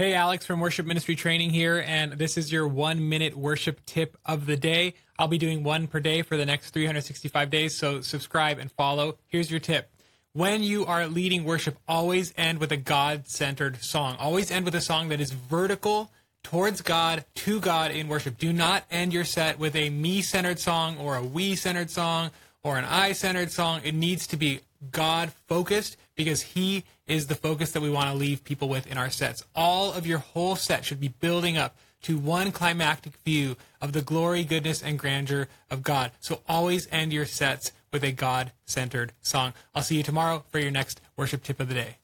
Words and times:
Hey, 0.00 0.14
Alex 0.14 0.46
from 0.46 0.60
Worship 0.60 0.86
Ministry 0.86 1.14
Training 1.14 1.50
here, 1.50 1.84
and 1.86 2.12
this 2.12 2.38
is 2.38 2.50
your 2.50 2.66
one 2.66 3.06
minute 3.06 3.36
worship 3.36 3.84
tip 3.84 4.16
of 4.24 4.46
the 4.46 4.56
day. 4.56 4.94
I'll 5.18 5.28
be 5.28 5.36
doing 5.36 5.62
one 5.62 5.88
per 5.88 6.00
day 6.00 6.22
for 6.22 6.38
the 6.38 6.46
next 6.46 6.70
365 6.70 7.50
days, 7.50 7.76
so 7.76 8.00
subscribe 8.00 8.58
and 8.58 8.72
follow. 8.72 9.18
Here's 9.26 9.50
your 9.50 9.60
tip. 9.60 9.90
When 10.32 10.62
you 10.62 10.86
are 10.86 11.06
leading 11.06 11.44
worship, 11.44 11.76
always 11.86 12.32
end 12.38 12.60
with 12.60 12.72
a 12.72 12.78
God 12.78 13.28
centered 13.28 13.84
song. 13.84 14.16
Always 14.18 14.50
end 14.50 14.64
with 14.64 14.74
a 14.74 14.80
song 14.80 15.10
that 15.10 15.20
is 15.20 15.32
vertical 15.32 16.10
towards 16.42 16.80
God, 16.80 17.26
to 17.34 17.60
God 17.60 17.90
in 17.90 18.08
worship. 18.08 18.38
Do 18.38 18.54
not 18.54 18.84
end 18.90 19.12
your 19.12 19.24
set 19.24 19.58
with 19.58 19.76
a 19.76 19.90
me 19.90 20.22
centered 20.22 20.60
song 20.60 20.96
or 20.96 21.16
a 21.16 21.22
we 21.22 21.54
centered 21.56 21.90
song 21.90 22.30
or 22.62 22.78
an 22.78 22.84
I 22.84 23.12
centered 23.12 23.52
song. 23.52 23.80
It 23.84 23.94
needs 23.94 24.26
to 24.28 24.36
be 24.36 24.60
God 24.90 25.32
focused 25.46 25.96
because 26.14 26.42
He 26.42 26.84
is 27.06 27.26
the 27.26 27.34
focus 27.34 27.72
that 27.72 27.82
we 27.82 27.90
want 27.90 28.10
to 28.10 28.16
leave 28.16 28.44
people 28.44 28.68
with 28.68 28.86
in 28.86 28.98
our 28.98 29.10
sets. 29.10 29.44
All 29.54 29.92
of 29.92 30.06
your 30.06 30.18
whole 30.18 30.56
set 30.56 30.84
should 30.84 31.00
be 31.00 31.08
building 31.08 31.56
up 31.56 31.76
to 32.02 32.16
one 32.16 32.50
climactic 32.52 33.16
view 33.24 33.56
of 33.80 33.92
the 33.92 34.02
glory, 34.02 34.44
goodness, 34.44 34.82
and 34.82 34.98
grandeur 34.98 35.48
of 35.70 35.82
God. 35.82 36.12
So 36.20 36.40
always 36.48 36.88
end 36.90 37.12
your 37.12 37.26
sets 37.26 37.72
with 37.92 38.04
a 38.04 38.12
God 38.12 38.52
centered 38.64 39.12
song. 39.20 39.52
I'll 39.74 39.82
see 39.82 39.96
you 39.96 40.02
tomorrow 40.02 40.44
for 40.48 40.58
your 40.58 40.70
next 40.70 41.00
worship 41.16 41.42
tip 41.42 41.60
of 41.60 41.68
the 41.68 41.74
day. 41.74 41.96